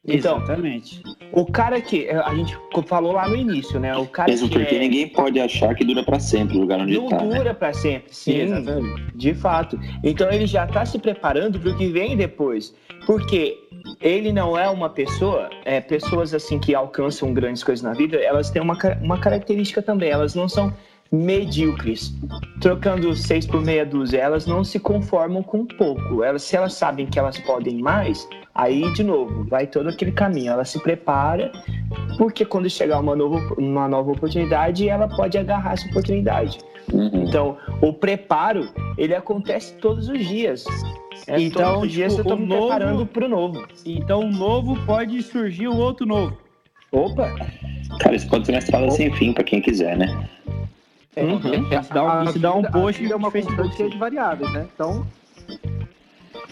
[0.05, 1.01] Então, Exatamente.
[1.31, 3.97] o cara que a gente falou lá no início, né?
[3.97, 6.81] O cara Mesmo que porque é- ninguém pode achar que dura pra sempre o lugar
[6.81, 7.23] onde não tá.
[7.23, 7.37] né?
[7.39, 8.13] dura para sempre.
[8.13, 9.01] Sim, Exatamente.
[9.15, 9.79] de fato.
[10.03, 12.75] Então ele já está se preparando para o que vem depois.
[13.07, 13.57] Porque
[14.01, 18.51] ele não é uma pessoa, é, pessoas assim que alcançam grandes coisas na vida, elas
[18.51, 20.73] têm uma, uma característica também, elas não são
[21.13, 22.15] medíocres,
[22.61, 26.25] trocando seis por meia dúzia, elas não se conformam com pouco.
[26.25, 30.53] Elas, se elas sabem que elas podem mais, aí de novo vai todo aquele caminho.
[30.53, 31.53] Ela se prepara,
[32.17, 36.59] porque quando chegar uma nova, uma nova oportunidade, ela pode agarrar essa oportunidade.
[36.93, 37.11] Uhum.
[37.27, 40.65] Então, o preparo, ele acontece todos os dias.
[41.29, 43.67] É, Então, todos os dias tipo, eu tô o me novo- preparando pro novo.
[43.87, 46.37] Então, o novo pode surgir o outro novo.
[46.91, 47.31] Opa!
[48.01, 50.29] Cara, isso pode ser uma estrada sem fim pra quem quiser, né?
[51.17, 51.37] Uhum.
[51.81, 53.77] Isso dá um- A isso dá um post é uma Facebook.
[53.77, 54.67] cheia de variáveis, né?
[54.75, 55.07] Então,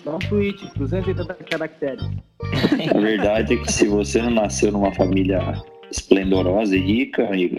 [0.04, 2.04] dá um tweet, 280 caracteres.
[2.94, 5.54] A verdade é que se você não nasceu numa família
[5.90, 7.56] esplendorosa e rica, amigo,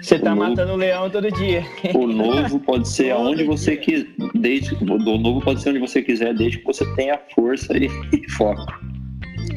[0.00, 1.64] Você tá O novo- matando o leão todo dia.
[1.94, 4.06] o novo pode ser Todo aonde você quiser.
[4.34, 8.30] Desde, o novo pode ser onde você quiser, desde que você tenha força e, e
[8.30, 8.64] foco.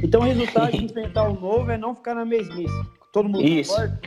[0.04, 2.74] Então, o resultado de enfrentar o novo é não ficar na mesmice.
[3.14, 3.72] Todo mundo Isso.
[3.72, 4.02] concorda?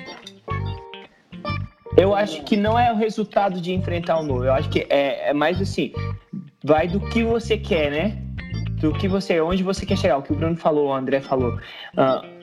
[1.97, 4.45] Eu acho que não é o resultado de enfrentar o novo.
[4.45, 5.93] Eu acho que é, é mais assim,
[6.63, 8.19] vai do que você quer, né?
[8.81, 10.19] Do que você, onde você quer chegar.
[10.19, 11.57] O que o Bruno falou, o André falou.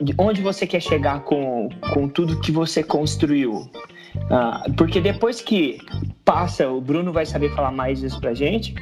[0.00, 3.70] De onde você quer chegar com, com tudo que você construiu.
[4.30, 5.78] Ah, porque depois que
[6.24, 8.74] passa, o Bruno vai saber falar mais isso pra gente.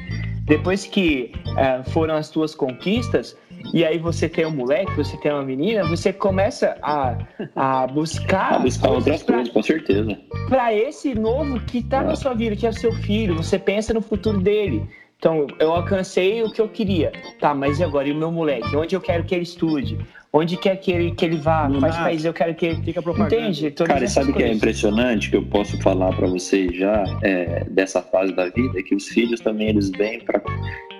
[0.45, 3.37] Depois que ah, foram as tuas conquistas,
[3.73, 7.17] e aí você tem um moleque, você tem uma menina, você começa a,
[7.55, 10.17] a buscar, Ah, buscar outras pra- coisas, com certeza.
[10.49, 13.93] para esse novo que tá na sua vida, que é o seu filho, você pensa
[13.93, 14.87] no futuro dele.
[15.17, 17.11] Então, eu alcancei o que eu queria.
[17.39, 18.07] Tá, mas e agora?
[18.07, 18.75] E o meu moleque?
[18.75, 19.99] Onde eu quero que ele estude?
[20.33, 21.67] Onde quer que ele, que ele vá?
[21.67, 22.03] Não Quais dá.
[22.03, 22.83] países eu quero que ele...
[22.83, 23.35] Fica propaganda.
[23.35, 23.69] Entende?
[23.71, 26.73] Todas Cara, e essas sabe o que é impressionante que eu posso falar pra vocês
[26.73, 28.79] já é, dessa fase da vida?
[28.79, 30.41] É que os filhos também eles vêm pra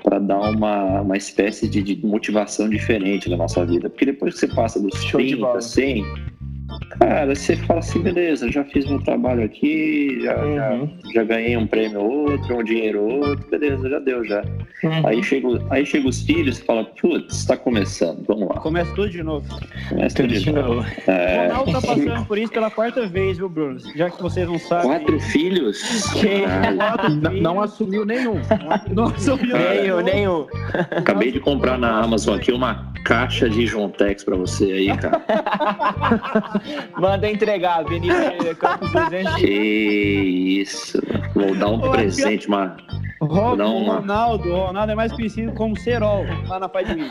[0.04, 3.89] para dar uma, uma espécie de, de motivação diferente na nossa vida.
[3.89, 5.62] Porque depois que você passa dos Show de 30, bola.
[5.62, 6.04] 100,
[6.99, 10.89] cara, você fala assim, beleza, já fiz meu trabalho aqui, já, já, Uhum.
[11.13, 14.41] já ganhei um prêmio ou outro, um dinheiro ou outro, beleza, já deu já.
[14.84, 15.08] Uhum.
[15.08, 18.56] Aí chega, aí chega os filhos e fala, putz, tá começando, vamos lá.
[18.56, 19.45] Começa tudo de novo.
[19.89, 20.73] Começa Tudo tudo de de novo.
[20.75, 20.88] novo.
[21.08, 23.80] O É, Ronaldo tá passando por isso pela quarta vez, viu, Bruno?
[23.95, 24.88] Já que vocês não sabem.
[24.88, 25.82] quatro filhos?
[26.13, 26.77] Que- Caralho.
[26.77, 27.43] Quatro Não, filhos.
[27.43, 28.36] não assumiu nenhum.
[28.93, 30.01] Não assumiu Nenhum, nenhum.
[30.04, 30.47] nenhum.
[30.97, 35.21] Acabei de comprar na Amazon aqui uma caixa de Jontex pra você aí, cara.
[36.99, 39.36] Manda entregar, Avenida Campos 200.
[39.36, 39.47] Que
[40.62, 41.01] isso.
[41.34, 42.77] Vou dar um Ô, presente, uma.
[43.25, 47.10] Ronaldo, o Ronaldo é mais conhecido como Serol, lá na Pai de Minas.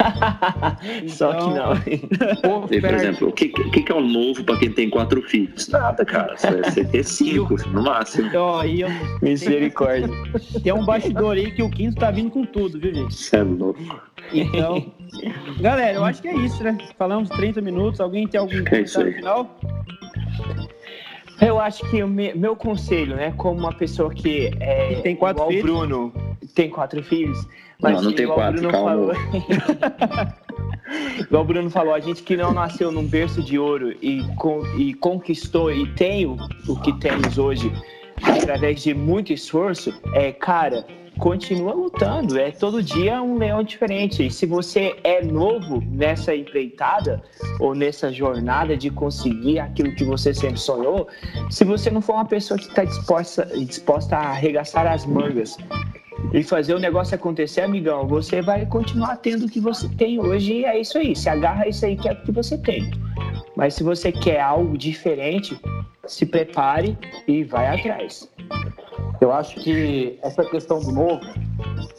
[1.09, 2.41] Só que não.
[2.43, 2.95] Pô, Por perde.
[2.97, 5.69] exemplo, o que, que, que é o novo pra quem tem quatro filhos?
[5.69, 6.37] Nada, cara.
[6.37, 8.31] Você você ter cinco, no máximo.
[8.37, 8.89] Ó, e eu,
[9.23, 10.09] Misericórdia.
[10.63, 13.15] tem um bastidor aí que o quinto tá vindo com tudo, viu, gente?
[13.15, 13.81] Você é louco.
[14.33, 14.93] Então,
[15.61, 16.77] galera, eu acho que é isso, né?
[16.99, 18.01] Falamos 30 minutos.
[18.01, 19.15] Alguém tem algum É comentário aí.
[19.15, 19.59] final?
[21.41, 25.47] Eu acho que o me- meu conselho, né, como uma pessoa que é tem quatro
[25.47, 25.63] filhos.
[25.63, 26.13] Bruno,
[26.55, 27.47] tem quatro filhos,
[27.81, 28.91] Não, não tem igual o quatro, Bruno calma.
[28.91, 29.15] falou-
[31.21, 34.23] igual o Bruno falou, a gente que não nasceu num berço de ouro e,
[34.79, 36.37] e conquistou e tem o,
[36.69, 37.73] o que temos hoje
[38.23, 40.85] através de muito esforço, é, cara,
[41.21, 42.39] continua lutando.
[42.39, 44.27] É todo dia um leão diferente.
[44.27, 47.23] E se você é novo nessa empreitada
[47.61, 51.07] ou nessa jornada de conseguir aquilo que você sempre sonhou,
[51.51, 55.57] se você não for uma pessoa que está disposta, disposta a arregaçar as mangas
[56.33, 60.53] e fazer o negócio acontecer, amigão, você vai continuar tendo o que você tem hoje
[60.53, 61.17] e é isso aí.
[61.17, 62.91] Se agarra isso aí que é o que você tem.
[63.57, 65.61] Mas se você quer algo diferente,
[66.07, 68.29] se prepare e vai atrás.
[69.21, 71.21] Eu acho que essa questão do novo,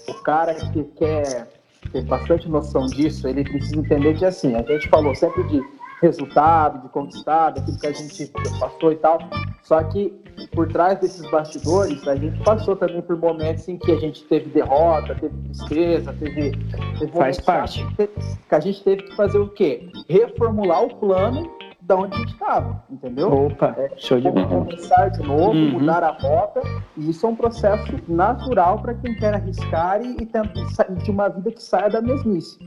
[0.08, 1.48] o cara que quer
[1.92, 5.62] ter bastante noção disso, ele precisa entender que assim, a gente falou sempre de
[6.02, 9.20] resultado, de conquistar, daquilo que a gente passou e tal.
[9.62, 10.12] Só que
[10.52, 14.50] por trás desses bastidores, a gente passou também por momentos em que a gente teve
[14.50, 16.52] derrota, teve tristeza, teve,
[17.00, 17.86] teve Faz parte.
[17.96, 19.90] Que a gente teve que fazer o quê?
[20.10, 21.50] Reformular o plano
[21.82, 23.32] da onde a gente estava, entendeu?
[23.48, 24.48] Opa, show de bola.
[24.48, 25.72] começar de novo, Uhum.
[25.72, 26.62] mudar a rota.
[26.96, 31.10] E isso é um processo natural para quem quer arriscar e, e tentar sair de
[31.12, 32.58] uma vida que saia da mesmice.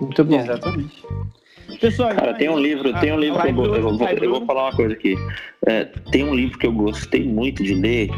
[0.00, 0.34] Muito bom.
[0.36, 1.06] Exatamente.
[1.82, 3.82] Pessoal, Cara, então tem um livro, a- tem um a livro que eu, vou- eu
[3.82, 5.16] vou, eu vou falar uma coisa aqui.
[5.66, 8.08] É, tem um livro que eu gostei muito de ler.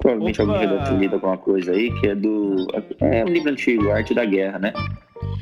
[0.00, 0.52] Provavelmente Opa!
[0.52, 2.66] alguém já deve ter lido alguma coisa aí, que é do.
[3.00, 4.72] É um livro antigo, Arte da Guerra, né?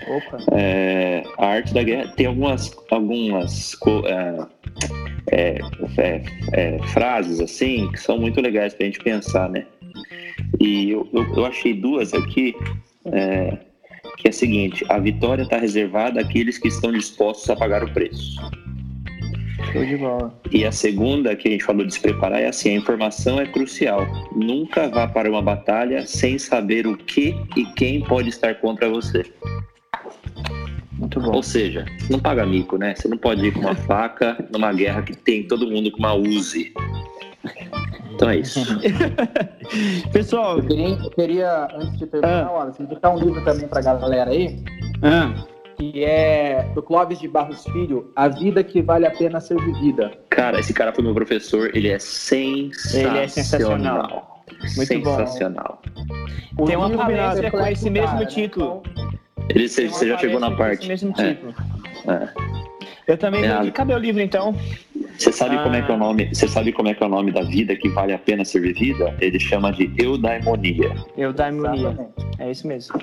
[0.06, 0.36] Opa.
[0.52, 3.74] É, a Arte da Guerra tem algumas, algumas
[4.06, 4.46] é,
[5.32, 5.58] é,
[5.96, 9.64] é, é, frases assim que são muito legais pra gente pensar, né?
[10.60, 12.54] E eu, eu, eu achei duas aqui,
[13.06, 13.56] é,
[14.16, 17.92] que é a seguinte: a vitória está reservada àqueles que estão dispostos a pagar o
[17.92, 18.36] preço.
[19.72, 20.34] Show de bola.
[20.50, 23.46] E a segunda, que a gente falou de se preparar, é assim: a informação é
[23.46, 24.06] crucial.
[24.34, 29.24] Nunca vá para uma batalha sem saber o que e quem pode estar contra você.
[30.92, 31.32] Muito bom.
[31.32, 32.94] Ou seja, não paga mico, né?
[32.94, 36.14] Você não pode ir com uma faca numa guerra que tem todo mundo com uma
[36.14, 36.72] Uzi.
[38.22, 38.60] Então é isso.
[40.12, 42.52] Pessoal, Eu queria, eu queria, antes de terminar, Ah.
[42.52, 44.62] Wallace, indicar um livro também para a galera aí,
[45.02, 45.34] ah,
[45.76, 50.12] que é do Clóvis de Barros Filho, A Vida que Vale a Pena Ser Vivida.
[50.30, 53.10] Cara, esse cara foi meu professor, ele é sensacional.
[53.16, 54.44] Ele é sensacional.
[54.76, 55.16] Muito bom.
[55.16, 55.82] sensacional.
[56.56, 58.26] O Tem uma palestra reflete com esse mesmo né?
[58.26, 58.82] título.
[59.48, 60.80] Ele, você, já chegou na parte.
[60.92, 61.54] Esse mesmo É, título.
[62.06, 62.28] é.
[63.08, 64.54] Eu também É, vou a- indicar meu livro, então.
[65.18, 66.00] Você sabe como é que é o Ah.
[66.00, 66.34] nome?
[66.34, 68.60] Você sabe como é que é o nome da vida que vale a pena ser
[68.60, 69.16] vivida?
[69.20, 70.94] Ele chama de eudaimonia.
[71.16, 71.88] Eu da Harmonia.
[71.90, 72.12] Exatamente.
[72.38, 72.98] É isso mesmo.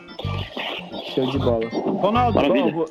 [1.16, 1.68] Show de bola.
[1.70, 2.90] Ronaldo, bom, vou-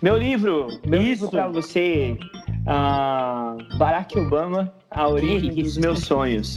[0.00, 1.10] Meu livro, meu Isso.
[1.24, 2.16] livro pra você,
[2.66, 6.56] ah, Barack Obama, a origem dos meus sonhos.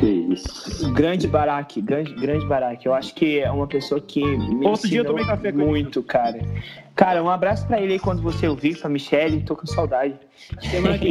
[0.00, 0.92] Que isso.
[0.92, 2.84] Grande Barack, grande, grande Barack.
[2.84, 5.66] Eu acho que é uma pessoa que me Outro dia eu tomei café com ele.
[5.66, 6.38] muito, cara.
[6.94, 10.14] Cara, um abraço pra ele aí quando você ouvir, pra Michelle, tô com saudade.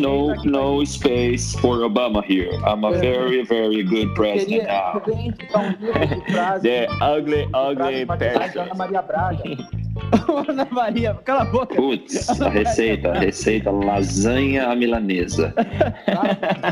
[0.01, 2.53] No, aqui no space for Obama here.
[2.65, 4.99] I'm a very, very good Eu president now.
[6.61, 8.75] The ugly, ugly person.
[8.75, 9.43] Maria Braga.
[10.47, 11.75] Ana Maria, cala a boca.
[11.75, 15.53] Putz, a receita, a receita lasanha à milanesa.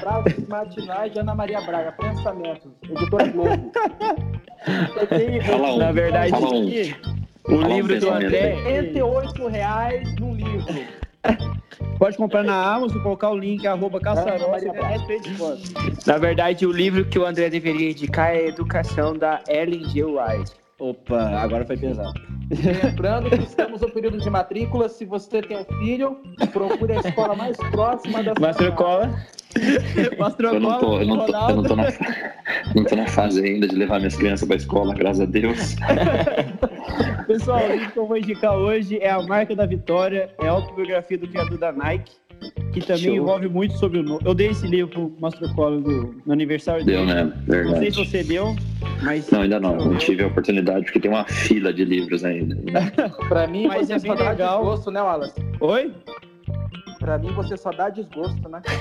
[0.02, 1.92] Frases, matinais de Ana Maria Braga.
[1.94, 2.72] Pensamentos.
[2.84, 3.72] Editora Globo.
[5.46, 5.78] Fala um.
[5.78, 6.68] Na verdade, Fala um.
[6.68, 6.72] o
[7.44, 8.56] Fala um livro do pensamento André.
[8.80, 11.06] 88 reais num livro.
[11.98, 15.62] Pode comprar na Amazon, colocar o link, arroba caçarol, Maria você ganha 10 de desconto.
[16.06, 20.04] na verdade, o livro que o André deveria indicar é Educação da Ellen G.
[20.04, 20.65] White.
[20.78, 22.14] Opa, agora foi pesado.
[22.84, 24.90] Lembrando que estamos no período de matrícula.
[24.90, 26.18] Se você tem um filho,
[26.52, 28.84] procure a escola mais próxima da sua Master casa.
[28.84, 29.16] Cola.
[29.58, 31.88] Eu não tô, eu não tô, eu não tô, na,
[32.76, 35.78] não tô na fase ainda de levar minhas crianças pra escola, graças a Deus.
[37.26, 41.18] Pessoal, o que eu vou indicar hoje é A Marca da Vitória, é a autobiografia
[41.18, 42.12] do criador da Nike,
[42.74, 43.16] que também Show.
[43.16, 44.04] envolve muito sobre o...
[44.04, 47.14] no- Eu dei esse livro pro Mastrocolo no, no aniversário Deu, dele.
[47.14, 47.24] né?
[47.24, 47.92] Não sei Verdade.
[47.92, 48.56] se você deu,
[49.02, 49.30] mas...
[49.32, 49.76] Não, ainda não.
[49.78, 52.56] Não tive a oportunidade, porque tem uma fila de livros ainda.
[53.30, 54.60] Pra mim, Mas você é bem dá legal.
[54.60, 55.34] desgosto, né, Wallace?
[55.62, 55.94] Oi?
[57.00, 58.62] Pra mim, você só dá desgosto, né?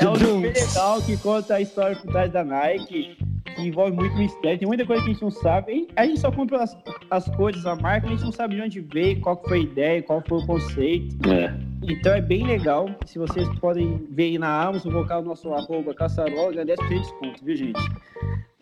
[0.00, 3.16] É um livro legal que conta a história por trás da Nike,
[3.54, 4.58] que envolve muito mistério.
[4.58, 5.88] Tem muita coisa que a gente não sabe.
[5.96, 6.76] A gente só compra as,
[7.10, 10.02] as coisas, a marca, a gente não sabe de onde veio, qual foi a ideia,
[10.02, 11.16] qual foi o conceito.
[11.30, 11.54] É.
[11.82, 12.88] Então é bem legal.
[13.06, 16.98] Se vocês podem ver aí na Amazon, colocar o nosso arroba caçarol, ganha 10% de
[17.00, 17.80] desconto, viu, gente?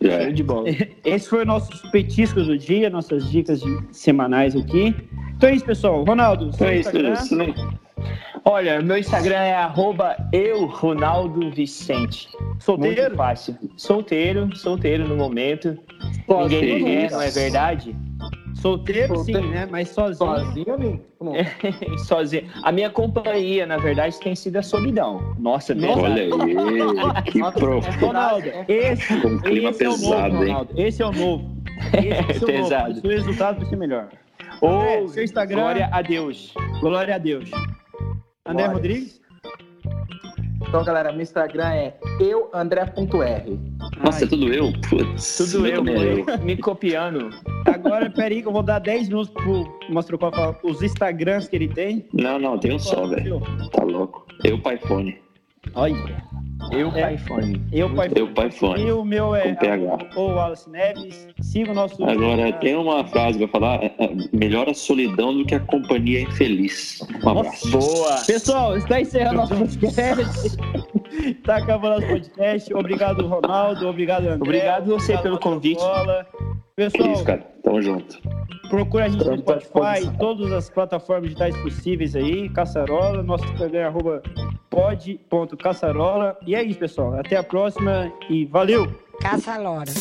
[0.01, 0.33] É.
[0.33, 0.67] de bola.
[1.05, 4.95] Esse foi o nossos petiscos do dia, nossas dicas semanais aqui.
[5.37, 6.05] Então é isso, pessoal.
[6.05, 7.13] Ronaldo, seu É isso, Instagram?
[7.13, 7.83] Isso não-
[8.45, 12.29] Olha, meu Instagram é arroba eu, Ronaldo Vicente.
[12.59, 13.03] solteiro?
[13.03, 13.57] Muito fácil.
[13.77, 15.79] Solteiro, solteiro no momento.
[16.27, 17.97] Sozinho, Ninguém me quer, não é verdade?
[18.55, 19.67] Solteiro, sim, né?
[19.71, 20.17] Mas sozinho.
[20.37, 21.01] Sozinho.
[21.21, 21.33] Não.
[22.05, 22.45] Sozinho.
[22.63, 25.35] A minha companhia, na verdade, tem sido a solidão.
[25.39, 26.01] Nossa, Nossa.
[26.03, 26.31] verdade.
[26.33, 26.85] Olha
[27.17, 28.07] aí, que profundo.
[28.07, 30.51] Ronaldo, esse, Um clima esse é o pesado, novo, hein?
[30.51, 30.73] Ronaldo.
[30.77, 31.63] Esse é o novo.
[31.93, 32.89] Esse é o Pesado.
[32.89, 32.99] novo.
[32.99, 34.09] O seu resultado vai ser melhor.
[34.61, 35.57] Ou André, seu Instagram.
[35.61, 36.55] glória a Deus.
[36.81, 37.51] Glória a Deus.
[38.45, 38.73] André Glória.
[38.73, 39.23] Rodrigues?
[40.69, 43.61] Então, galera, meu Instagram é euandré.r.
[44.05, 44.73] Nossa, é tudo eu?
[44.89, 45.37] Putz.
[45.37, 46.39] Tudo eu, é eu.
[46.43, 47.31] me copiando.
[47.67, 51.69] Agora, peraí que eu vou dar 10 minutos pro Mastrocó falar os Instagrams que ele
[51.69, 52.09] tem.
[52.13, 53.41] Não, não, tem um só, velho.
[53.71, 54.27] Tá louco.
[54.43, 55.21] Eu, pai fone.
[55.75, 56.32] Olha.
[56.73, 57.03] Eu, É.
[57.03, 57.61] pai fone.
[57.73, 58.83] Eu, pai Eu, pai fone.
[58.87, 59.99] E o meu é Com PH.
[60.17, 61.29] o Wallace Neves.
[61.43, 62.03] Siga o nosso.
[62.05, 66.23] Agora, tem uma frase pra falar: é, é, melhor a solidão do que a companhia
[66.23, 67.01] infeliz.
[67.25, 67.71] Um abraço.
[67.71, 68.17] Boa.
[68.27, 70.59] Pessoal, está encerrando nosso podcast.
[71.27, 72.75] Está acabando nosso podcast.
[72.75, 73.87] Obrigado, Ronaldo.
[73.89, 74.37] Obrigado, André.
[74.43, 75.79] Obrigado você pelo Marcos convite.
[75.79, 76.27] Bola.
[76.79, 77.47] É Pessoal, isso, cara.
[77.63, 78.19] Tamo junto.
[78.73, 83.85] Procura a gente no Spotify, todas as plataformas digitais possíveis aí, Caçarola, nosso Instagram é
[83.85, 84.23] arroba
[84.71, 86.39] pod.caçarola.
[86.47, 87.21] E é isso, pessoal.
[87.21, 88.91] Até a próxima e valeu!
[89.21, 89.93] Caça Lora.